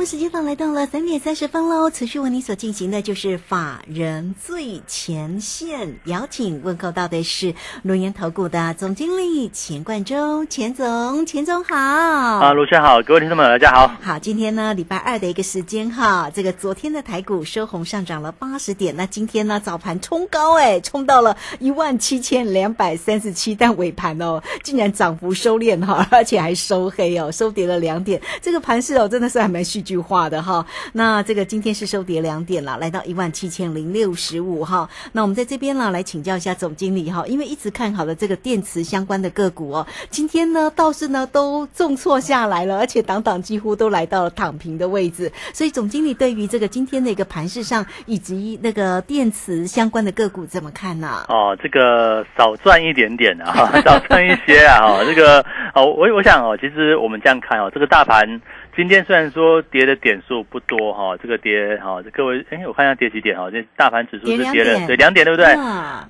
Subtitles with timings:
[0.00, 11.76] 我时间呢来到了三点三十分喽，持续为您所进行的就是法人最前线，邀请问候到的是龙岩投顾的总经理钱冠洲，钱总，钱总好。
[11.76, 13.94] 啊，卢轩好，各位听众们大家好。
[14.00, 29.89] 好，今天呢礼拜二的一个时间哈，这个昨天的台股收红上涨了八十点，那今天呢早盘冲高哎，冲到了一万七千两百三十七，但尾盘哦竟然涨幅收敛哈，而且还收黑哦，收跌了两点，这个盘势哦真的是还蛮戏剧。
[29.90, 34.88] 句话的哈，那这个今天是收跌两点了，来到一万七千零六十五哈。
[35.10, 45.32] 那我们在这边呢，来请教一下总经理哈，因为一直看好的这个电池相关的个股哦，今天呢倒是呢都重挫下来了，而且档档几乎都来到了躺平的位置。
[45.52, 51.24] 所以总经理对于这个今天的一个盘势上，以及那个电池相关的个股怎么看呢？
[51.28, 58.40] 哦，这个少赚一点点啊， 少赚一些啊，哈，这个哦，我我想哦，其实我们这样看哦，这个大盘。
[58.76, 65.46] 今天虽然说跌的点数不多哈，这个跌哈，各位哎，我看一下跌几点哈，这大盘指数是跌了对两点对不对？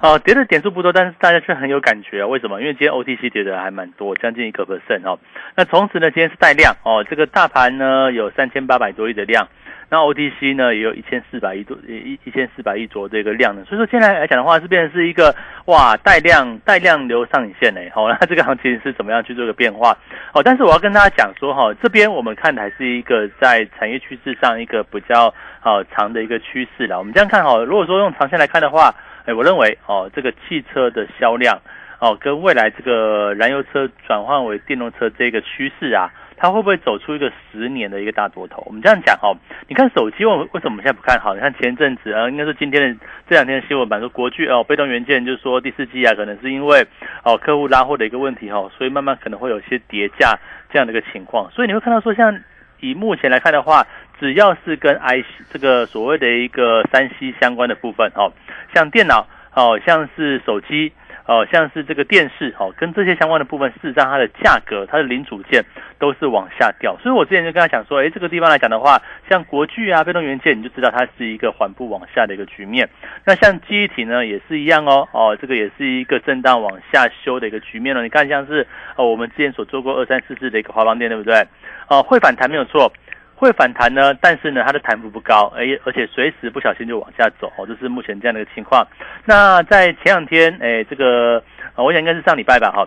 [0.01, 2.27] 哦，跌的点数不多，但是大家却很有感觉啊。
[2.27, 2.61] 为什么？
[2.61, 5.19] 因为今天 OTC 跌的还蛮多，将近一个 percent 哦。
[5.57, 9.49] 那同时呢，今天是带量哦，这个大盘呢有三千八百多亿的量。
[9.93, 19.99] 那 OTC 呢也有一千四百亿多一一千四百亿左右这个量呢，所以说现在来讲的话是变成是一个哇带量带量流上影线嘞，好，那这个行情是怎么样去做个变化？
[20.33, 26.97] 哦，但是我要跟大家讲说哈，这边我们看的还是一个在产业趋势上一个比较好长的一个趋势了。
[26.97, 28.95] 我们这样看哈，如果说用长线来看的话，
[29.27, 31.61] 哎，我认为哦这个汽车的销量
[31.99, 36.13] 哦跟未来这个燃油车转换为电动车这个趋势啊。
[36.41, 38.63] 它会不会走出一个十年的一个大多头？
[38.65, 39.31] 我们这样讲哈，
[39.69, 41.35] 你看手机，为为什么我们现在不看好？
[41.35, 46.87] 你看前阵子啊，应该是今天的这两天的新闻版说国巨哦，被动元件就是说第四季啊，可能是因为
[47.25, 50.39] 哦客户拉货的一个问题哈，所以慢慢可能会有些叠价
[50.73, 51.51] 这样的一个情况。
[51.51, 52.41] 所以你会看到说，像
[52.81, 53.87] 以目前来看的话，
[54.19, 58.33] 只要是跟 I 这个所谓的一个三 C 相关的部分哦，
[58.75, 60.93] 像电脑哦，像是手机。
[61.27, 65.65] 哦，像是这个电视，哦，跟这些相关的部分，事实上它的价格，它的零组件
[65.99, 66.97] 都是往下掉。
[67.03, 72.89] 所以我之前就跟他讲说，哎，这个地方来讲的话，像国巨啊、被动元件，你就知道它是一个缓步往下的一个局面。
[73.25, 78.03] 那像记忆体呢，也是一样哦，哦，这个也是一个震荡往下修的一个局面了。
[78.03, 78.67] 你看，像是
[78.97, 81.47] 哦，我们之前所做过二三四四的一个华邦电，对不对？
[81.89, 82.93] 哦，会反弹没有错。
[83.41, 88.87] 会反弹呢，但是呢，它的弹幅不高，而而且随时不小心就往下走，哦，这是目前这样的一个情况。
[89.25, 91.43] 那在前两天，哎，这个，
[91.77, 92.87] 我想应该是上礼拜吧，哈，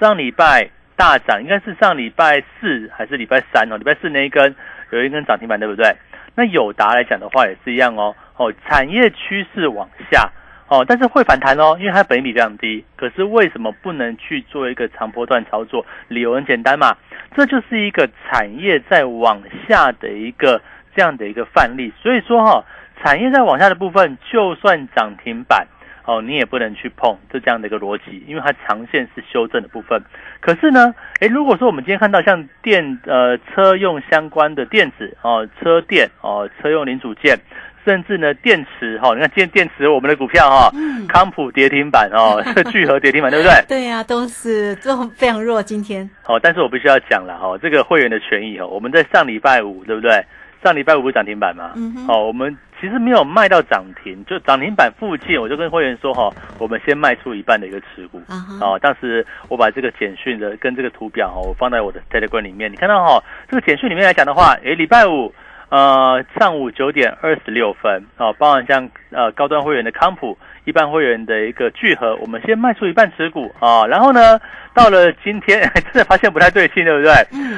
[0.00, 3.76] 上礼拜大涨，应该是上礼拜四还是礼拜三哦？
[3.76, 4.52] 礼拜四那一根
[4.90, 5.94] 有一根涨停板，对不对？
[6.34, 10.28] 那友达来讲的话也是一样哦，哦，产业趋势往下。
[10.72, 12.82] 哦，但是会反弹哦，因为它本益比非常低。
[12.96, 15.84] 可是为什么不能去做一个长波段操作？
[16.08, 16.96] 理由很简单嘛，
[17.36, 20.62] 这就是一个产业在往下的一个
[20.96, 21.92] 这样的一个范例。
[22.02, 22.64] 所以说哈，
[23.02, 25.66] 产业在往下的部分，就算涨停板
[26.06, 30.02] 哦，你也不能去碰，就这样的一个逻辑，因为它长线是修正的部分。
[30.40, 37.38] 可是呢，诶，如果说我们今天看到像电呃车用相关的电子哦，车电哦，车用零组件。
[37.84, 40.70] 甚至呢，电池哈，你看今天电池我们的股票哈，
[41.08, 43.64] 康普跌停板哦， 聚合跌停板，对不对？
[43.68, 45.62] 对呀，都是都非常弱。
[45.62, 50.24] 今天好，但是我必须要讲了哈，这个会员的权益哈，我们在上礼拜五对不对？
[50.62, 51.72] 上礼拜五不是涨停板吗？
[52.08, 58.22] 哦，我们其实没有卖到涨停，就涨停板附近，我就跟会员说哈，我们先卖出一半的一个持股。
[58.60, 63.20] 哦，当时我把这个简讯的跟这个图表哈，我放在我的 Telegram 里面，你看到哈，
[63.50, 65.34] 这个简讯里面来讲的话，诶，礼拜五。
[65.72, 70.36] 呃，上午九点二十六分，哦，包含像呃高端会员的康普，
[70.66, 74.38] 一般会员的一个聚合，我们先卖出一半持股啊，然后呢，
[74.74, 77.10] 到了今天 真的发现不太对劲，对不对？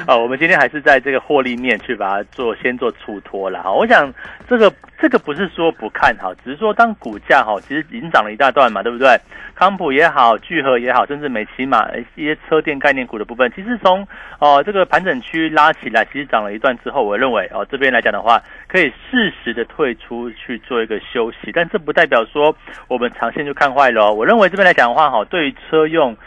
[0.07, 3.75] 啊，我们今天还是在这个获利面去把它做先做出脱了好。
[3.75, 4.09] 我想
[4.47, 4.71] 这个
[5.05, 9.15] 这个不是说不看好，只是说当股价哈其实已经涨了一大段嘛，对不对？
[9.53, 14.07] 康普也好，聚合也好，甚至美骑马一些车电概念股的部分，其实从
[14.39, 22.55] 哦这个盘整区拉起来，其实涨了一段之后，我认为哦这边来讲的话，可以适时的退出去做一个休息，但这不代表说
[22.87, 24.11] 我们长线就看坏了哦。
[24.11, 26.17] 我认为这边来讲的话，哈，对于车用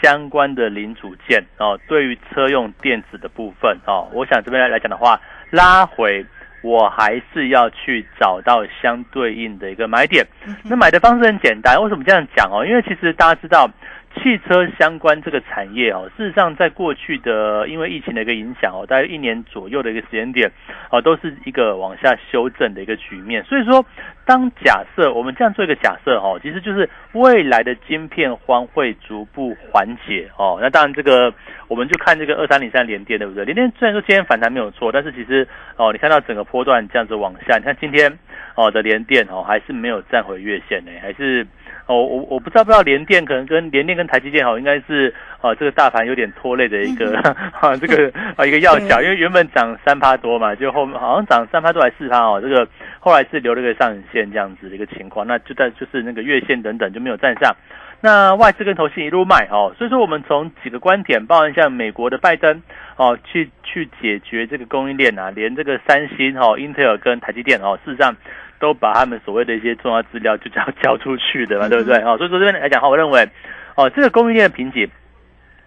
[0.00, 5.20] 相关的零组件哦，对于车用电子的部分哦，我想这边来讲的话，
[5.50, 6.24] 拉回
[6.62, 10.26] 我还是要去找到相对应的一个买点。
[10.64, 12.64] 那买的方式很简单，为什么这样讲哦？
[12.66, 13.70] 因为其实大家知道。
[14.18, 20.50] 汽车相关这个产业哦，事实上在过去的因为疫情的一个影响哦，大概一年左右的一个时间点
[20.90, 23.42] 哦，都是一个往下修正的一个局面。
[23.44, 23.84] 所以说，
[24.24, 30.58] 当假设我们这样做一个假设哦，其实就是未来的晶片荒会逐步缓解哦。
[30.60, 31.32] 那当然这个
[31.68, 33.44] 我们就看这个二三零三连电对不对？
[33.44, 38.18] 连电虽然说今天反弹没有错，但是其实哦，你看到整个波段这样子往下，你看今天
[38.54, 41.46] 哦的连电哦还是没有站回月线呢，还是。
[41.88, 47.16] 哦，我我不知道不知道联电可能跟联电跟台积电哦，应该是呃这个大盘有点拖累的一个
[47.50, 52.68] 哈 这个啊一个要角，因为原本涨三趴多嘛，就后面好像涨三趴多还四趴哦，这个
[53.00, 57.56] 后来是留了个上影线这样子的一个情况，那就在就是那个月线等等就没有站上，
[58.02, 62.60] 那外资跟投信一路卖哦，所以说我们从几个观点，包含像美国的拜登
[62.96, 68.14] 哦去去解决这个供应链啊，连这个三星哦、英特尔跟台积电哦，事实上。
[68.58, 71.96] 都把他们所谓的一些重要资料就这样交出去的嘛，对不对？
[71.98, 73.28] 哦，所以说这边来讲哈，我认为，
[73.76, 74.88] 哦，这个供应链的瓶颈，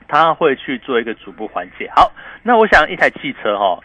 [0.07, 1.89] 它会去做一个逐步缓解。
[1.95, 2.11] 好，
[2.43, 3.79] 那我想一台汽车哈，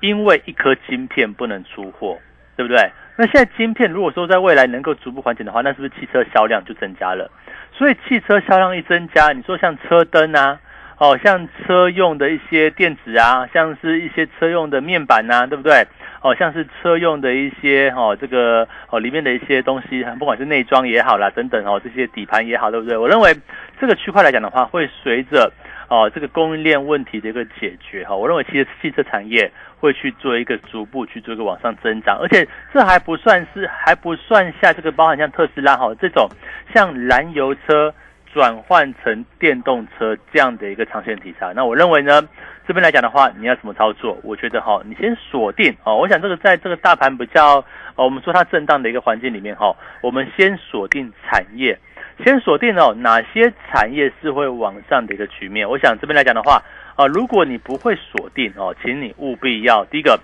[0.00, 2.18] 因为一颗晶片不能出货，
[2.56, 2.90] 对不对？
[3.16, 7.30] 那现在晶片如果说在未来能够逐步缓解的话，那是不是汽车销量就增加了？
[7.72, 10.58] 所以汽车销量一增加，你说像车灯啊，
[11.00, 15.86] 哦，像车用的一些电子啊，像是一些车用的面板呐，对不对？
[16.20, 22.98] 哦，像是车用的一些哦，这个哦里面的一些东西，不管是内装也好啦，等等哦，这些底盘也好，对不对？
[22.98, 23.34] 我认为
[23.80, 25.50] 这个区块来讲的话，会随着
[25.88, 36.28] 哦这个供应链问题的一个解决哈，我认为其实汽车产业会去做一个逐步去做一个往上增长，而且这还不算是还不算下这个包含像特斯拉哈这种
[36.74, 37.94] 像燃油车。
[38.32, 42.22] 转换成电动车这样的一个长线题材，那我认为呢，
[42.66, 44.16] 这边来讲的话，你要怎么操作？
[44.22, 45.96] 我觉得哈，你先锁定哦。
[45.96, 47.58] 我想这个在这个大盘比较，
[47.96, 51.78] 哦，我们说它震荡的一个环境里面哈，我们先锁定产业，
[52.24, 55.68] 先锁定哦哪些产业是会往上的一个局面。
[55.68, 56.62] 我想这边来讲的话，
[56.94, 60.20] 啊，如果你不会锁定哦，请你务必要第一个。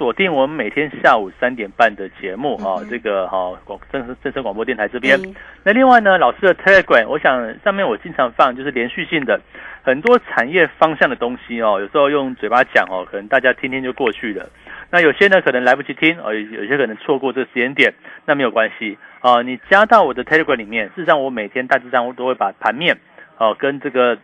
[0.00, 5.20] 锁定我们每天下午三点半的节目啊，这个哈广正正声广播电台这边。
[5.62, 9.38] 那另外呢，老师的 Telegram，我想上面我经常放就是连续性的
[9.82, 11.78] 很多产业方向的东西哦。
[11.78, 14.48] 有时候用嘴巴讲哦，可能大家听听就过去了。
[14.90, 17.92] 那有些呢可能来不及听哦，有些可能错过这个时间点，
[18.24, 19.42] 那没有关系啊。
[19.42, 22.96] 你加到我的 Telegram 里面，事实上我每天大致上我都会把盘面
[23.36, 24.16] 哦跟这个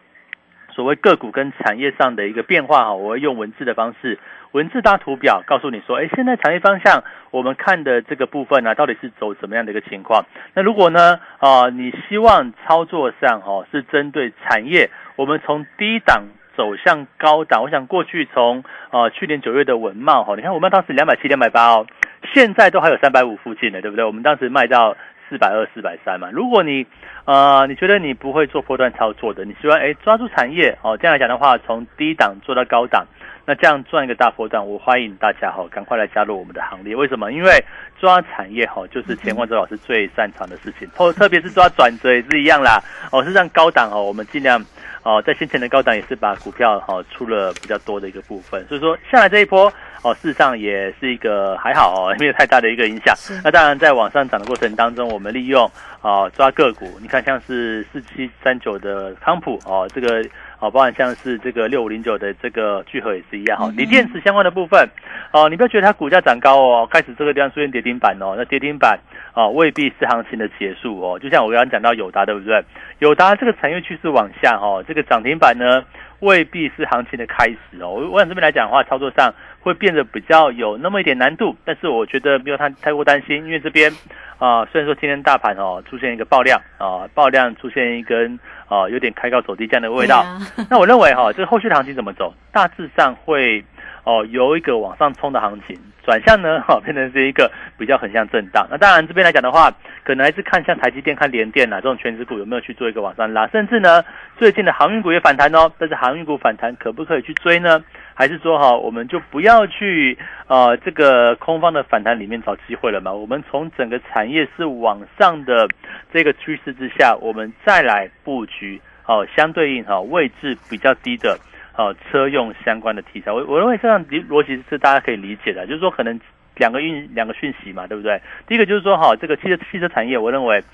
[0.71, 4.19] 所谓个股跟产业上的一个变化哈，我会用文字的方式。
[4.57, 10.25] 文字搭图表告诉你说，哎，现在产业方向我们看的这个部分呢，到底是走什么样的一个情况？
[10.55, 16.25] 那如果呢，啊，你希望操作上哦是针对产业，我们从低档
[16.57, 17.63] 走向高档。
[17.65, 21.87] 我想过去从呃去年九月的文茂哈，你看我们当时两百七、两百八哦，
[22.33, 24.07] 现在都还有三百五附近的，对不对？
[24.07, 24.97] 我们当时卖到
[25.29, 26.31] 四百二、四百三嘛。
[26.33, 26.87] 如果你
[27.27, 33.05] 呃你觉得你不会做波段操作的，你希望哎抓住产业哦，这样来讲的话，从低档做到高档。
[33.49, 36.97] 那这样赚一个大波段，我欢迎大家哈，赶快来加入我们的行列。
[36.97, 37.31] 为什么？
[37.33, 37.65] 因为
[38.01, 40.89] 抓产业哈，就是钱冠洲老师最擅长的事情。
[40.97, 42.83] 特 特别是抓转折也是一样啦。
[43.13, 44.61] 哦，是让高档哦，我们尽量
[45.03, 48.65] 哦，在先前的高档也是把股票哈出了比较多的一个部分。
[48.69, 49.73] 所以说下来这一波
[50.03, 53.15] 哦，事实上也是一个还好哦，没有太大的一个影响。
[53.45, 60.25] 那当然在往上涨的过程当中，我们利用啊抓个股，你看像是四七三九的康普哦，这个。
[60.59, 64.89] 哦，包含像是这个六五零九的这个聚合也是一样哈，锂电池相关的部分，
[65.31, 68.99] 哦，你不要觉得它股价涨高哦，开始这个地方出现跌停板哦，那跌停板
[69.35, 72.65] 啊未必是行情的结束哦，就像我刚刚讲到友达对不对？
[73.01, 75.85] 友达这个产业趋势往下哈，这个涨停板呢
[76.21, 77.91] 未必是行情的开始哦。
[77.91, 83.93] 我我想这边来讲的话，操作上会变得比较有那么一点难度，但是我觉得没有太太过担心，因为这边
[84.39, 88.39] 啊虽然说今天大盘哦出现一个爆量啊，爆量出现一根。
[88.69, 90.27] 啊，有点开高走低这样的味道。
[90.69, 92.35] 那我认为哈，这个后续的行情怎么走？
[92.51, 93.65] 大致上会
[94.07, 98.65] 哦，有一个往上冲的行情，转向呢，哈， 变成是一个比较很像震荡。
[98.71, 99.69] 那当然这边来讲的话，
[100.05, 104.05] 可能还是看像台积电、看联电啊这种全职股有没有去做一个往上拉，甚至呢，
[104.39, 105.69] 最近的航运股也反弹哦。
[105.77, 107.83] 但是航运股反弹可不可以去追呢？
[108.15, 113.13] 还是说哈，我们就不要去呃这个空方的反弹里面找机会了嘛？
[113.13, 115.69] 我们从整个产业是往上的
[116.13, 121.37] 这个趋势之下，我们再来布局哦，相对应哈位置比较低的
[121.77, 123.31] 哦车用相关的题材。
[123.31, 126.19] 我我认为这样逻辑是大家可以理解的，就是说可能。
[126.59, 128.19] 两个运两个讯息嘛，对不对？
[128.47, 130.65] 第一个就是说，哈，这个汽车汽车产业，我认为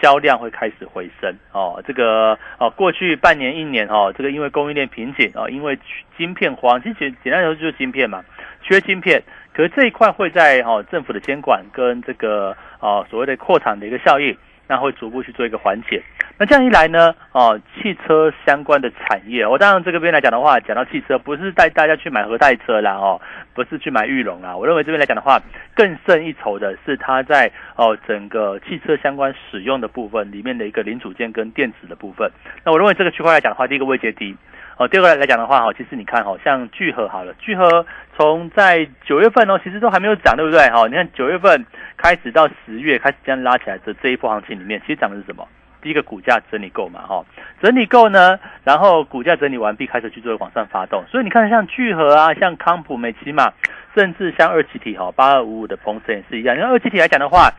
[0.00, 1.82] 销量会开始回升哦。
[1.84, 5.76] 这个哦，过去半年一年哦，这个因为供应链瓶颈哦，因为
[6.16, 8.22] 晶片荒，其实简单来说就是晶片嘛，
[8.62, 9.20] 缺晶片
[9.52, 14.32] 可是这一块会在哦政府的监管跟这个哦所谓的扩产的一个效应，
[14.72, 16.02] 那会逐步去做一个缓解。
[16.38, 23.20] 那这样一来呢，哦，汽车相关的产业，我当然这个边来讲的话，讲到汽车，不是带大家去买核带车啦，哦，
[23.52, 24.56] 不是去买玉龙啦。
[24.56, 25.38] 我认为这边来讲的话，
[25.74, 32.30] 更胜一筹的是它在哦整个汽车相关使用的部分里面的一个零组件跟电子的部分。
[32.64, 34.34] 那我认为这个区块来讲的话，第一个位阶低。
[34.78, 37.84] 哦，第二个来讲的话，哈，其实你看，哈，像聚合好了，聚合
[38.16, 40.58] 从在九月份哦，其实都还没有涨，对不对？
[40.70, 41.64] 哈，你看九月份
[41.96, 45.46] 开始到十月开始这样拉起来的这一波行情里面，其实涨的是什么？
[45.82, 47.24] 第一个股价整理够嘛，哈，
[47.60, 51.04] 整理够呢，然后股价整理完毕，开始去做往上发动。
[51.08, 53.52] 所以你看，像聚合啊，像康普、美奇玛，
[53.94, 56.56] 甚至像二七体哈，八二五五的鹏程也是一样。
[56.56, 57.50] 因为二七体来讲的话，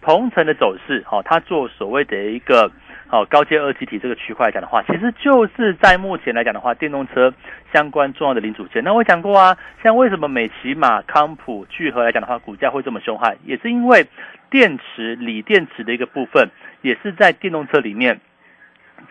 [0.00, 2.70] 鹏程的走势，哈，它做所谓的一个。
[3.10, 7.32] 好，高阶二级体这个区块来讲的话，其实就是在目前来讲的话，电动车
[7.72, 8.84] 相关重要的零组件。
[8.84, 14.06] 那我讲过啊，像为什么美骑马、康普、聚合来讲的话，股价会这么凶悍，也是因为
[14.50, 16.50] 电池、锂电池的一个部分，
[16.82, 18.20] 也是在电动车里面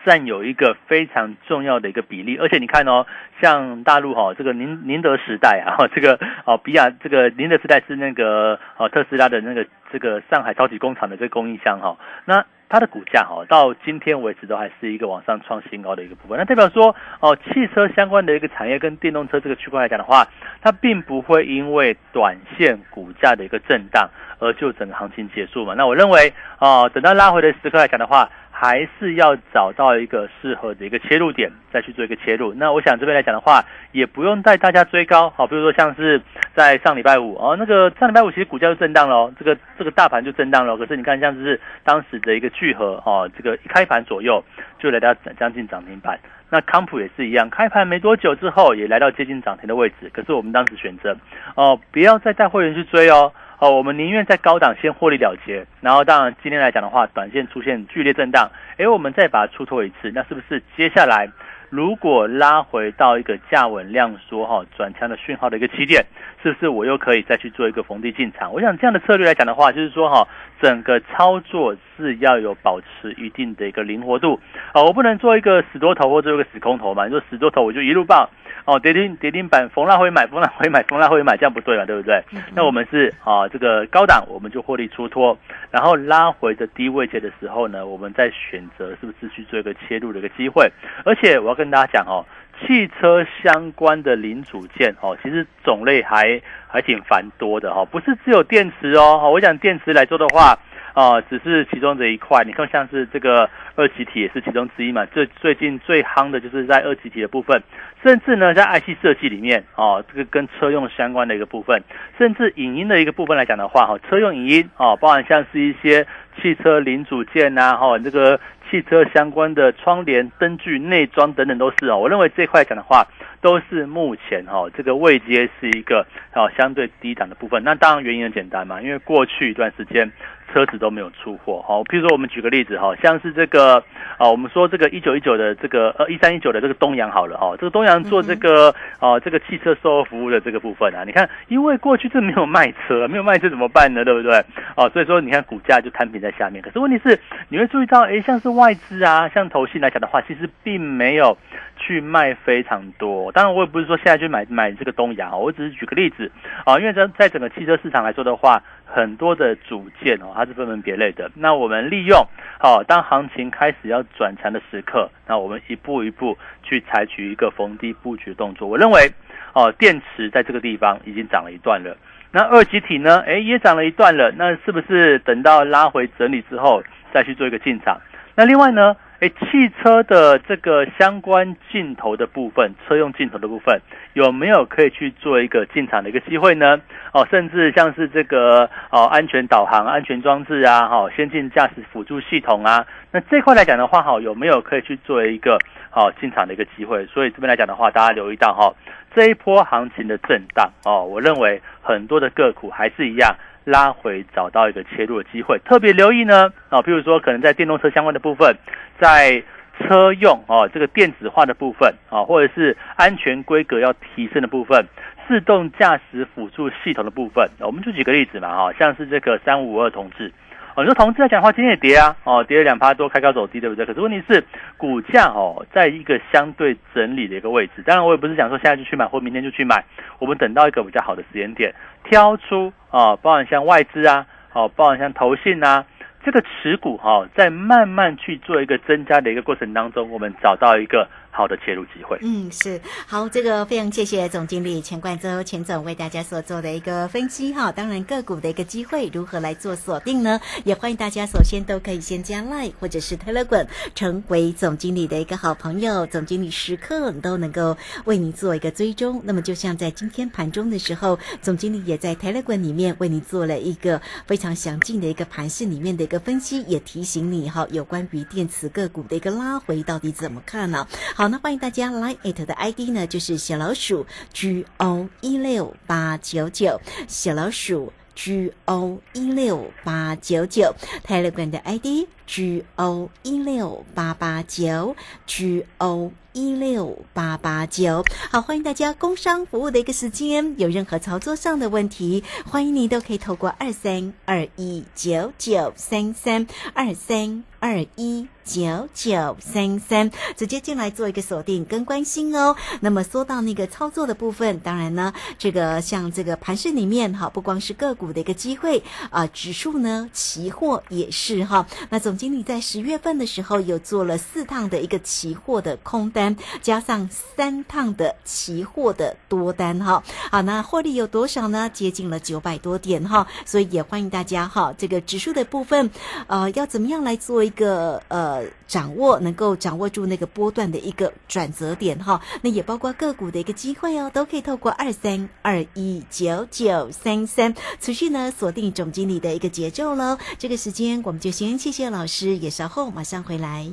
[0.04, 2.36] 占有一个非常重要的一个比例。
[2.36, 3.04] 而且你看哦，
[3.40, 12.44] 像大陆哈，这个宁宁德时代啊， 这个哦比亚这个宁德时代是那个哦特斯拉的那个这个上海超级工厂的这个供应商哈，那。
[12.68, 20.26] 它的股价哈到今天为止都还是一个往上创新高的一个部分，那代表说哦，汽车相关的一个产业跟电动车这个区块来讲的话，
[20.60, 24.08] 它并不会因为短线股价的一个震荡
[24.38, 25.74] 而就整个行情结束嘛。
[25.74, 28.28] 那我认为哦，等到拉回的时刻来讲的话。
[28.60, 32.52] 还是要找到一个适合的一个切入点，再去做一个切入。
[32.54, 36.20] 那我想这边来讲的话，也不用带大家追高，好，比如说像是
[36.56, 40.76] 在上礼拜五哦，那个上礼拜五其实股价就震荡了，这个这个大盘就震荡了。
[40.76, 44.42] 可是你看，像是当时的一个聚合哦，这个一开盘左右
[44.80, 46.18] 就来到将近涨停板。
[46.50, 50.10] 那康普也是一样，开盘没多久之后也来到接近涨停的位置。
[50.12, 51.16] 可是我们当时选择
[51.54, 53.32] 哦，不要再带会员去追哦。
[53.60, 61.28] 哦，我们宁愿在高档先获利了结，然后当然今天来讲的话，短线出现剧烈震荡，哎，我们再把它出脱一次，那是不是接下来
[61.70, 66.04] 如果拉回到一个价稳量缩哈转强的讯号的一个起点，
[66.42, 68.52] 是不是我又可以再去做一个逢低进场？
[68.52, 70.26] 我想这样的策略来讲的话，就是说哈，
[70.60, 74.40] 整个操作是要有保持一定的一个灵活度，
[74.72, 78.30] 啊，我不能做一个死多头或者一个死空头嘛，你说死多头我就一路爆。
[78.64, 82.22] 哦，跌停跌停板，逢拉回买，逢拉回买，逢拉回买，这样不对嘛，对不对？
[82.54, 85.38] 那我们是啊，这个高档我们就获利出脱，
[85.70, 90.70] 然后拉回的低位阶的时候呢，我们再选择是不是去做一个切入的一个机会。
[91.06, 92.24] 而且我要跟大家讲哦，
[92.60, 99.30] 汽车相关的零组件哦，其实种类还还挺繁多的哈，不是只有电池哦。
[99.30, 100.56] 我讲电池来说的话。
[100.94, 102.42] 啊，只是其中的一块。
[102.44, 105.06] 你看，像是这个二极体也是其中之一嘛。
[105.06, 107.62] 最最近最夯的就是在二极体的部分，
[108.02, 111.80] 甚至呢，在 IC 设计里面，哦，这个跟车用相关的一个部分，
[112.16, 116.04] 甚至影音的一个部分来讲的话，哈，车用影音，哦，包含像是一些
[116.42, 121.98] 汽车零组件呐，哈，这个汽车相关的窗帘、灯具、内装等等都是哦。
[121.98, 123.06] 我认为这块讲的话，
[123.40, 127.62] 都是目前哈这个位阶是一个哦相对低档的部分。
[127.64, 130.10] 那当然原因很简单嘛，因为过去一段时间。
[130.50, 133.84] 车子都没有出货，好，譬如说我们举个例子哈，像是这个
[134.16, 144.02] 啊，我们说这个一九一九的这个呃一三一九的这个东阳好了哦，这个东阳做这个啊这个汽车售后服务的这个部分啊，你看，因为过去这没有卖车，没有卖车怎么办呢？
[144.06, 144.42] 对不对？
[144.74, 146.62] 哦，所以说你看股价就摊平在下面。
[146.62, 147.20] 可是问题是，
[147.50, 151.38] 你会注意到，哎，像是外资啊，像投信来讲的话，其实并没有
[151.78, 153.32] 去卖非常多。
[153.32, 156.30] 当然，我也不是说现在去买买这个东阳，我只是举个例子
[156.66, 158.62] 啊，因为在在整个汽车市场来说的话。
[158.90, 161.30] 很多的组件哦，它是分门别类的。
[161.34, 162.26] 那我们利用
[162.58, 168.66] 哦，当行情开始要转强的时刻，那我们一步一步去采取一个逢低布局动作。
[168.66, 169.12] 我认为
[169.52, 171.94] 哦，电池在这个地方已经涨了一段了。
[172.32, 173.22] 那二级体呢？
[173.26, 174.32] 哎，也涨了一段了。
[174.38, 178.00] 那是不是等到拉回整理之后再去做一个进场？
[178.38, 178.94] 那另外呢？
[179.18, 183.80] 哎，汽车的这个相关镜头的部分，车用镜头的部分，
[184.12, 186.80] 有没有可以去做一个进场的一个机会呢？
[187.12, 195.58] 哦，甚至像是这个哦，安全导航、安全装置啊，哈，先进驾驶辅助系统啊，那这块来讲的话，哈，有没有可以去做一个
[195.90, 197.04] 好进场的一个机会？
[197.06, 198.72] 所以这边来讲的话，大家留意到哈，
[199.16, 203.34] 这一波行情的震荡哦，我认为很多的个股还是一样。
[203.68, 208.56] 拉回找到一个切入的机会，特别留意呢啊，譬如说可能在电动车相关的部分，
[208.98, 209.42] 在
[209.78, 214.84] 车用哦这个电子化的部分啊，或者是安全规格要提升的部分，
[215.28, 220.32] 自动驾驶辅助系统的部分，我们就举个例子嘛哈，像是这个三五二同志
[220.74, 223.84] 哦，你说同志来讲的话，今天也跌啊，哦，跌了两趴多，开高走低，对不对？
[223.84, 224.42] 可是问题是
[224.76, 227.82] 股价哦，在一个相对整理的一个位置。
[227.84, 229.84] 当然，我也不是想说现在就去买，或明天就去买，
[230.20, 235.84] 我们等到一个比较好的时间点，挑出啊，包含像外资啊，哦，包含像投信啊。
[236.24, 241.08] 这个持股哈，在慢慢去做一个增加的一个过程当中，我们找到一个。
[241.38, 247.70] 好的切入机会，嗯，是好，这个非常谢谢总经理钱冠洲钱总为大家所做的一个分析哈。
[247.70, 250.40] 当然个股的一个机会如何来做锁定呢？
[250.64, 257.76] 也欢迎大家首先都可以先加 Line 或者是 Telegram 成为总经理的一个好朋友，总经理时刻都能够
[258.06, 259.22] 为你做一个追踪。
[259.22, 270.84] 那么就像在今天盘中的时候，总经理也在 Telegram 里面为你做了一个非常详尽的一个盘势里面的一个分析，也提醒你哈，有关于电池个股的一个拉回到底怎么看呢？
[271.14, 271.27] 好。
[271.28, 280.74] 那欢迎大家来 it 的 ID 呢，就是小老鼠 G O 一六八九九，小老鼠 G O 一六八九九
[281.06, 286.12] ，Telegram 的 ID G O 一六八八九 G O。
[286.34, 302.56] 一六八八九，好，欢迎大家工商服务的一个时间，有任何操作上的问题，欢迎你都可以透过二三二一九九三三二三二一九九三三直接进来做一个锁定跟关心哦。
[302.80, 311.66] 那么说到那个操作的部分，当然呢，这个像这个盘市里面哈，不光是个股的一个机会啊，指数呢，期货也是哈。
[311.90, 316.34] 那总经理在十月份的时候有做了四趟的一个期货的空单。
[316.62, 321.68] 加上三趟的期货的多单哈，好，那获利有多少呢？
[321.68, 325.90] 接近了九百多点哈，所以也欢迎大家哈，这个指数的部分，
[326.26, 340.18] 呃，要怎么样来做一个呃掌握，能够掌握住那个波段的一个转折点哈，那也包括个股的一个机会哦，都可以透过二三二一九九三三持续呢锁定总经理的一个节奏喽。
[340.38, 343.66] 这个时间我们就先谢谢老师，也稍后马上回来。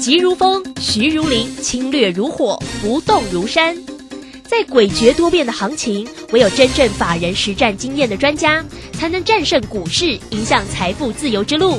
[0.00, 3.76] 急如风，徐如林，侵略如火，不动如山。
[4.44, 11.78] 在诡谲多变的行情，唯有真正法人实战经验的专家，才能战胜股市，迎向财富自由之路。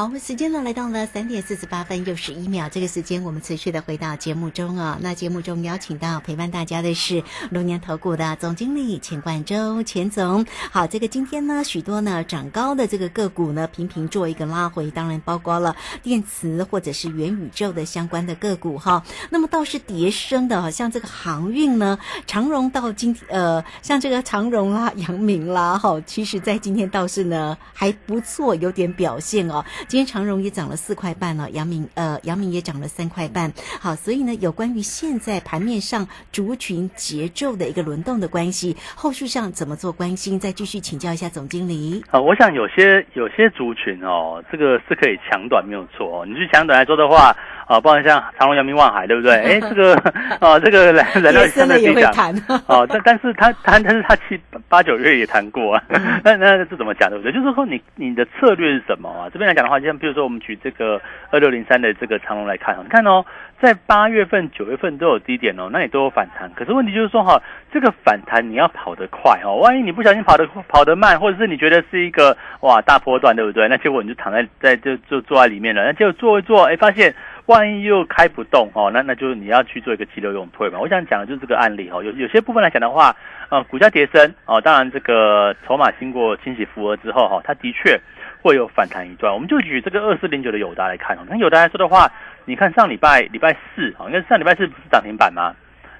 [0.00, 2.70] 好，我们时间呢来到了三点四十八分又十一秒。
[2.70, 4.98] 这个时间我们持续的回到节目中啊。
[5.02, 10.46] 那节目中邀请到陪伴大家的是龙年投顾的总经理钱冠洲钱总。
[10.70, 19.04] 好，这个今天呢许多呢涨高的这个个股呢频频做一个拉回，当然包括了电池或者是元宇宙的相关的个股哈。
[19.28, 29.62] 那么倒是跌升的，像这个航运呢，长荣到今呃像这个长荣啦、阳明啦哈，其实在今天倒是呢还不错，有点表现哦。
[29.90, 33.52] 今天长荣也涨了四块半了，阳明呃阳明也涨了三块半。
[33.80, 40.38] 好，所以呢，有关于现在盘面上族群节奏的一个轮动的关系，后续上怎么做关心？
[40.38, 42.04] 再继续请教一下总经理。
[42.08, 46.24] 啊，我想有些有些族群哦，这个是可以抢短没有错哦。
[46.24, 47.36] 你去抢短来说的话。
[47.70, 49.32] 啊，包括像长隆、阳明、望海，对不对？
[49.46, 49.94] 哎，这个
[50.42, 52.34] 啊，这个来 来到相对低档，
[52.66, 54.36] 哦，但但是他他，但是他七
[54.68, 55.82] 八九月也谈过啊。
[56.24, 57.30] 那那这怎么讲，对不对？
[57.30, 59.30] 就是说你你的策略是什么啊？
[59.32, 63.24] 这边来讲的话，像比如说我们举这个二六零三的这个长隆来看，你看哦，
[63.62, 66.50] 在八月份、九月份都有低点哦，那也都有反弹。
[66.56, 67.40] 可是问题就是说哈，
[67.72, 73.68] 这个反弹你要跑得快哦，万一你不小心跑得跑得慢，或者是你觉得是一个哇大波段，对不对？
[73.68, 77.14] 那结果你就躺在在就就坐在里面了，那结果坐一坐，哎，发现。
[77.50, 80.78] 万一又开不动哦，那那就是你要去做一个急流勇退嘛。
[80.78, 83.14] 我想讲的就是这个案例哦，有有些部分来讲的话，
[83.48, 88.00] 呃，股价跌升哦，当然这个筹码经过清洗符合之后哈，它的确
[88.40, 89.34] 会有反弹一段。
[89.34, 92.08] 我们就举这个二四零九的友达来看哦，那友达来说的话，
[92.44, 95.52] 你看上礼拜礼拜四哦，应该上礼拜四不是涨停板吗？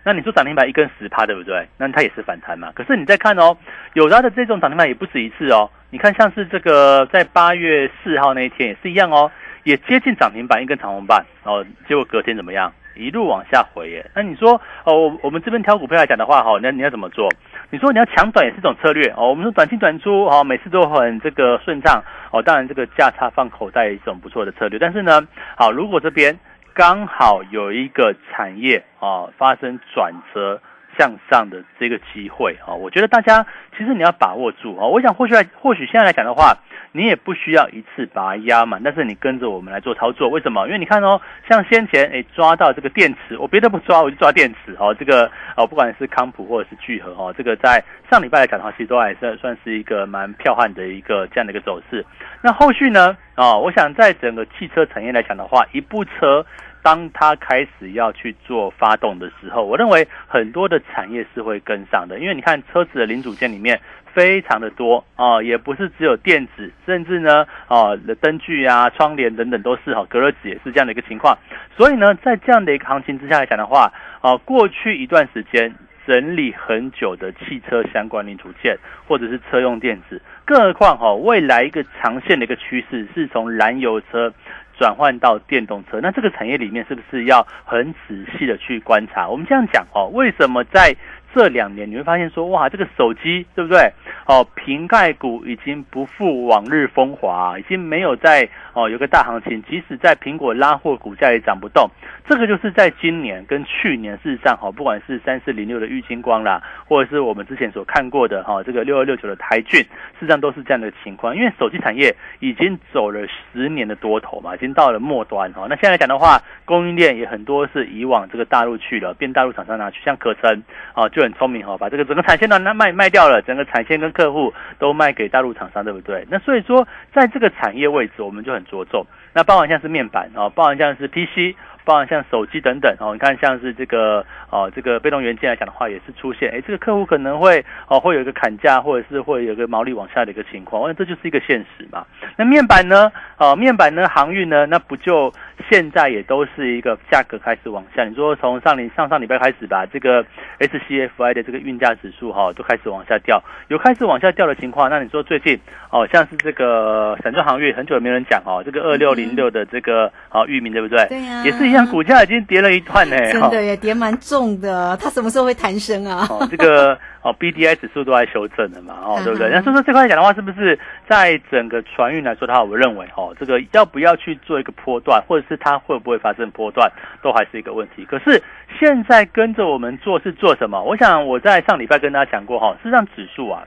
[0.02, 1.68] 那你说涨停板一根十趴，对不对？
[1.76, 2.72] 那它也是反弹嘛。
[2.74, 3.54] 可是你再看哦，
[3.92, 5.68] 友达的这种涨停板也不止一次哦。
[5.90, 9.30] 你看像是这个在八月四号那一天也是一样哦，
[9.64, 12.72] 也接近涨停板一根长红板哦，结果隔天怎么样？
[12.96, 14.10] 一路往下回耶。
[14.14, 17.28] 那你说哦，我我们这边挑股票来讲的话，哈，那你要怎么做？
[17.70, 19.28] 你说你要抢短也是一种策略哦。
[19.28, 22.42] 我们说短进短出哦，每次都很这个顺畅哦。
[22.42, 24.78] 当然这个价差放口袋一种不错的策略。
[24.78, 25.22] 但是呢，
[25.56, 26.38] 好，如果这边
[26.74, 30.60] 刚好有一个产业啊发生转折
[30.98, 34.86] 向上的这个机会啊，我觉得大家其实你要把握住啊。
[34.86, 36.56] 我想或许或许现在来讲的话。
[36.92, 40.66] 你也不需要一次把它压满，但是你跟着我们来做操作，为什么？
[40.66, 44.92] 因为你看哦，像先前诶抓到这个电池，我别的不抓，我就抓电池哦。
[44.92, 52.04] 这个哦，不管是康普或者是聚合哦，这个在上礼拜来讲的话，其实都还是算是一个蛮彪悍的一个这样的一个走势。
[52.42, 53.16] 那后续呢？
[53.36, 56.44] 哦，我想在整个汽车产业来讲的话，一部车
[56.82, 63.80] 当它开始要去做发动的时候，我认为很多的产业是会跟上的，因为你看车子的零组件里面。
[64.12, 71.38] 非常的多啊，也不是只有电子，甚至呢，啊，灯具啊、窗帘等等都是哈，隔热纸也是这样的一个情况。
[71.76, 75.72] 所以呢，在这样的一个行情之下来讲的话，啊，过去一段时间
[76.08, 84.34] 整理很久的汽车相关零组件或者是车用电子，更何况哈，未来一个长线的一个趋势是从燃油车
[84.80, 89.28] 转换到电动车，那这个产业里面是不是要很仔细的去观察？
[89.28, 90.96] 我们这样讲哦，为什么在
[91.32, 93.92] 这两年你会发现说，哇，这个手机对不对？
[94.26, 99.62] 哦，瓶盖股已经不复往日风华，已经没有在哦有个大行情。
[99.62, 101.88] 即使在苹果拉货，股价也涨不动。
[102.28, 109.88] 这个就是在今年跟去年事实上，哈，不管是三四零六的玉金光啦，或者是我们之前所看过的哈这个六二六九的台骏，事
[110.20, 111.36] 实上都是这样的情况。
[111.36, 115.66] 因为手机产业已经走了十年的多头嘛，已经到了末端哈。
[115.68, 120.60] 那现在来讲的话，供应链也很多是以往这个大陆去了，变大陆厂商拿去，像可成
[120.92, 121.19] 啊就。
[121.22, 126.26] 很聪明哈，把这个整个产线呢那卖卖掉了，整个产线跟客户都卖给大陆厂商，对不对？
[126.30, 129.06] 那所以说，在这个产业位置，我们就很着重。
[129.32, 131.56] 那包含像是面板啊，包含像是 PC。
[131.82, 142.06] 包含像手机等等哦，你看像是这个哦，这个被动元件来讲的话，也是出现哎，这个客户可能会哦，会有一个砍价，或者是会有个毛利往下的一个情况，那这就是一个现实嘛。
[142.36, 143.10] 那面板呢？
[143.38, 145.32] 哦，面板呢，航运呢，那不就
[145.68, 148.04] 现在也都是一个价格开始往下？
[148.04, 150.24] 你说从上礼上上礼拜开始吧，这个
[150.58, 154.88] SCFI 的这个运价指数哈，都开始往下掉，有开始往下掉的情况。
[154.88, 155.58] 那你说最近
[155.90, 161.04] 哦，像是这个散装航运，很久也没人讲哦，这个二六零六的这个哦域名对不对？
[161.08, 161.86] 对呀，也是一样。
[161.90, 164.96] 股价已经跌了一段呢，真的也跌蛮重的。
[164.98, 166.24] 它什么时候会弹升啊？
[166.30, 169.50] 哦，这个哦，B D I 指数都在修正的嘛，哦，对不对？
[169.50, 170.78] 那所以说这块讲的话，是不是
[171.08, 176.90] 在整个船运来说的话，我认为哦，这个要不要去做一个波段，或者是它会不会发生波段，
[177.22, 178.04] 都还是一个问题。
[178.04, 178.42] 可是
[178.78, 180.82] 现在跟着我们做是做什么？
[180.82, 183.62] 我想我在上礼拜跟大家讲过哈，事实上指数啊。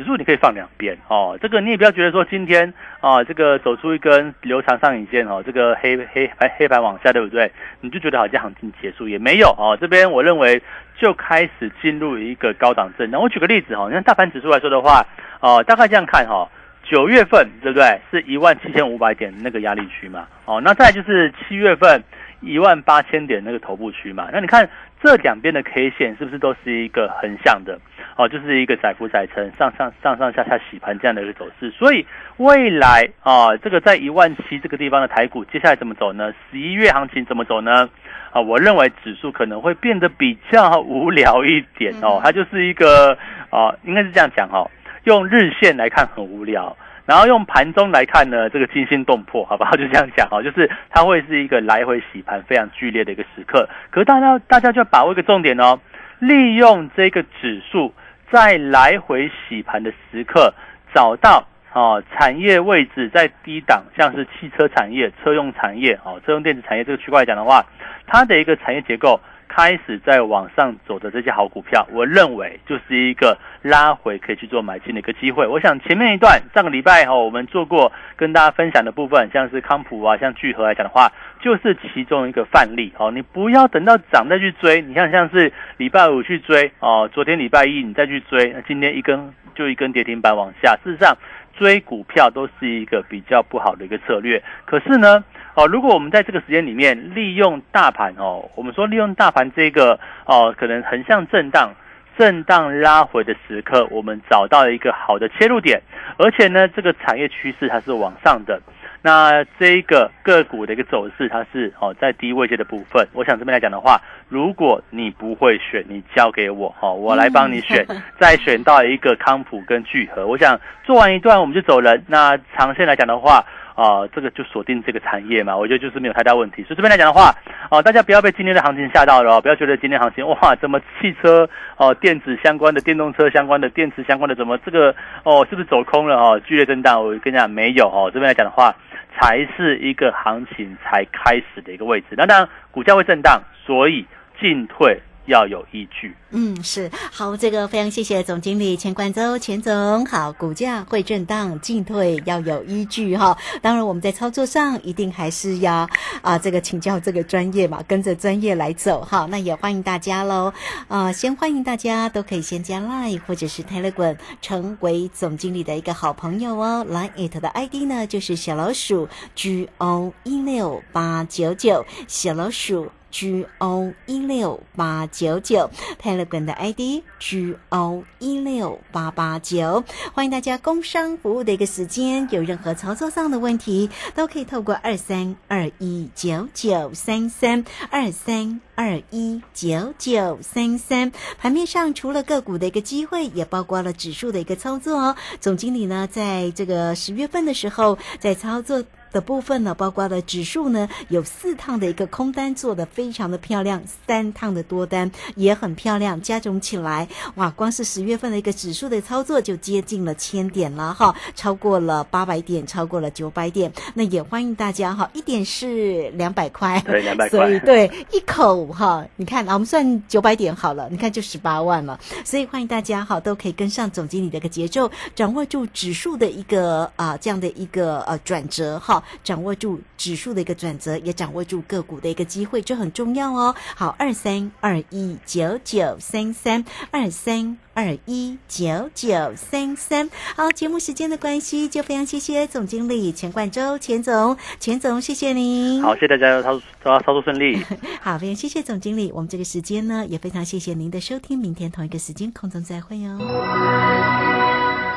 [0.00, 7.52] 指数你可以放两边哦，这个你也不要觉得说今天啊，这个走出一根留长上影线哦，这个黑黑白黑白往下，对不对？
[7.82, 9.76] 你就觉得好像行情结束也没有哦。
[9.78, 10.62] 这边我认为
[10.96, 13.20] 就开始进入一个高档震荡。
[13.20, 15.04] 我举个例子哈，你看大盘指数来说的话，
[15.40, 16.48] 哦，大概这样看哈，
[16.82, 18.00] 九月份对不对？
[18.10, 22.02] 是一万七千五百点那个压力区嘛，哦，那再就是七月份。
[22.40, 24.68] 一万八千点那个头部区嘛，那你看
[25.02, 27.78] 这两边的 K 线是不是都是一个横向的？
[28.16, 31.70] 哦，就是一个窄幅窄撑，上上上上下下洗盘这样的一个走势。
[31.70, 32.04] 所以
[32.36, 36.32] 未来啊，这个在一万七这个地方的台股，接下来怎么走呢？
[36.50, 37.88] 十一月行情怎么走呢？
[38.30, 43.16] 啊，我认为指数可能会变得比较无聊一点哦，它就是一个
[43.50, 44.70] 啊，应该是这样讲哦，
[45.04, 46.76] 用日线来看很无聊。
[47.10, 49.72] 然后用盘中来看呢，这个惊心动魄，好不好？
[49.72, 53.68] 就这样讲哦，就是它会是一个来回洗盘非常剧烈的一个时刻。
[53.90, 55.80] 可是大家大家就要把握一个重点哦，
[56.20, 57.92] 利用这个指数
[58.30, 60.54] 在来回洗盘的时刻，
[60.94, 67.66] 找到哦产业位置在低档，像是汽车产业、车用产业、哦车用电子产业这个区块来讲的话，
[68.06, 69.18] 它的一个产业结构。
[69.52, 75.44] 开始在往上走的这些好股票，我认为就是一个拉回可以去做买进的一个机会。
[75.44, 81.10] 我想前面一段上个礼拜哈，我们做过跟大家分享的部分，像是康普啊，像聚合来讲的话，
[81.40, 83.10] 就是其中一个范例哦。
[83.10, 90.78] 你不要等到涨再去追，你看像是礼拜五去追哦，昨天礼拜一你再去追，那今天一根就一根跌停板往下。
[90.84, 91.16] 事实上，
[91.60, 94.42] 追股票都是一个比较不好的一个策略。
[94.64, 95.22] 可是呢？
[95.54, 101.74] 哦，如果我们在这个时间里面利用大盘哦，我们说利用大盘这个哦，可能横向震荡、
[102.16, 105.82] 震荡拉回的时刻，我们找到了一个好的切入点，
[106.16, 108.58] 而且呢，这个产业趋势它是往上的。
[109.02, 113.06] 那这一个个股的一个走势，它是哦在低位阶的部分。
[113.12, 117.86] 我想这边来讲的话，如果你不会选，你交给我哈，我来帮你选，
[118.18, 120.26] 再选到一个康普跟聚合。
[120.26, 122.02] 我想做完一段我们就走人。
[122.06, 123.44] 那长线来讲的话。
[123.76, 126.62] 啊，这个就锁定这个产业嘛，我觉得就是没有太大问题。
[126.64, 127.34] 所以这边来讲的话，
[127.70, 136.38] 啊，大家不要被今天的行情吓到了哦，不要觉得今天行情哇，怎么汽车哦，电子相关的、电动车相关的、电池相关的，怎么这个哦，是不是走空了哦？
[136.44, 138.10] 剧烈震荡，我跟你讲没有哦。
[138.12, 138.74] 这边来讲的话，
[139.12, 142.06] 才是一个行情才开始的一个位置。
[142.12, 144.06] 那当然，股价会震荡，所以
[144.40, 145.00] 进退。
[145.30, 153.38] 要有依据，嗯，是好，这个非常谢谢总经理钱冠周，钱总好，股价会震荡，进退要有依据哈。
[153.62, 155.88] 当然我们在操作上一定还是要
[156.20, 159.26] 啊，这个请教这个专业嘛，跟着专业来走哈。
[159.30, 160.52] 那也欢迎大家喽，
[160.88, 166.84] 啊，先欢迎大家都可以先加 Line 或者是 Telegram 成为总经理的一个好朋友哦。
[166.90, 172.90] Line it 的 ID 呢就是小老鼠 G O 一六八九九，小老鼠。
[173.10, 175.70] G O 一六八九九
[176.00, 191.12] ，Telegram 的 ID G O 一六八八九，欢迎大家工商服务的一个时间，有任何操作上的问题，都可以透过二三二一九九三三二三二一九九三三。
[191.38, 195.16] 盘面上除了个股的一个机会，也包括了指数的一个操作哦。
[195.40, 198.82] 总经理呢，在这个十月份的时候，在操作。
[199.12, 228.99] 的部分呢，包括了指数呢，有四趟的一个空单做的非常的漂亮，三趟的多单也很漂亮，加总起来，哇，光是十月份的一个指数的操作就接近了千点了哈，超过了八百点，超过了九百点，那也欢迎大家哈，一点是两百块，对，两百 块，所以对一口哈，你看啊，我们算九百点好了，你看就十八万了，所以欢迎大家哈，都可以跟上总经理的一个节奏，掌握住指数的一个啊这样的一个呃转折哈。
[229.22, 233.54] 掌握住指数的一个转折，也掌握住个股的一个机会，这很重要哦。
[233.74, 240.10] 好，二三二一九九三三二三二一九九三三。
[240.36, 245.82] 好，节目时间的关系，就非常谢谢总经理钱冠周钱总，钱总谢谢您。
[245.82, 247.62] 好，谢谢大家操操操作顺利。
[248.00, 249.10] 好，非常谢谢总经理。
[249.12, 251.38] 我们这个时间呢，也非常谢谢您的收听。
[251.38, 254.89] 明天同一个时间空中再会哦。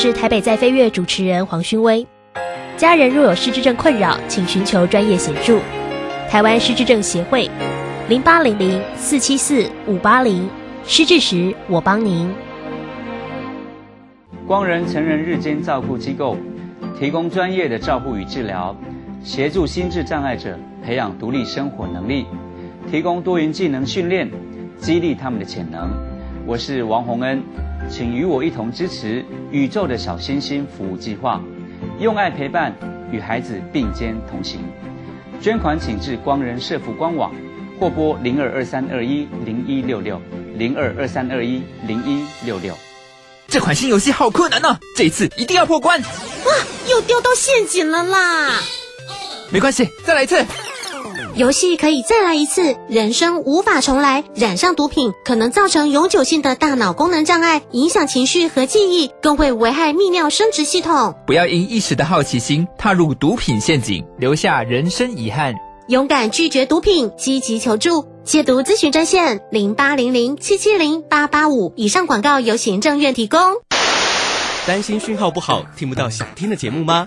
[0.00, 2.06] 是台北在飞跃主持人黄勋威。
[2.76, 5.58] 家人若有失智症困扰，请寻求专业协助。
[6.30, 7.50] 台湾失智症协会，
[8.08, 10.48] 零八零零四七四五八零。
[10.84, 12.32] 失智时，我帮您。
[14.46, 16.36] 光仁成人日间照顾机构，
[16.96, 18.76] 提供专业的照顾与治疗，
[19.24, 20.56] 协助心智障碍者
[20.86, 22.24] 培养独立生活能力，
[22.88, 24.30] 提供多元技能训练，
[24.78, 25.90] 激励他们的潜能。
[26.46, 27.42] 我是王洪恩。
[27.88, 31.40] 请与我一同支持宇宙的小星星服务计划，
[31.98, 32.74] 用爱陪伴，
[33.10, 34.60] 与孩子并肩同行。
[35.40, 37.34] 捐款请至光仁社福官网，
[37.80, 40.20] 或拨零二二三二一零一六六
[40.54, 42.76] 零二二三二一零一六六。
[43.46, 46.00] 这款新游戏好困难呢，这一次一定要破关！
[46.00, 46.52] 哇，
[46.90, 48.60] 又掉到陷阱了啦！
[49.50, 50.44] 没关系，再来一次。
[51.38, 54.24] 游戏可以再来一次，人生无法重来。
[54.34, 61.14] 染上毒品可能造成永久性的大脑功能障碍，影响情绪和记忆，更会危害泌尿生殖系统。
[61.28, 65.54] 不要因一时的好奇心踏入毒品陷阱，留下人生遗憾。
[65.86, 68.08] 勇敢拒绝毒品，积极求助。
[68.24, 71.72] 戒毒咨询专线：零八零零七七零八八五。
[71.76, 73.38] 以上广告由行政院提供。
[74.66, 77.06] 担心讯号不好，听不到想听的节目吗？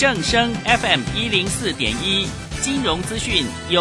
[0.00, 2.26] 正声 FM 一零四点一，
[2.62, 3.78] 金融资讯由。